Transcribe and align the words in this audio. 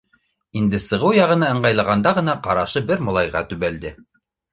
—Инде 0.59 0.77
сығыу 0.85 1.11
яғына 1.17 1.49
ыңғайлағанда 1.55 2.13
ғына, 2.19 2.35
ҡарашы 2.47 2.83
бер 2.93 3.05
малайға 3.11 3.45
төбәлде. 3.53 3.93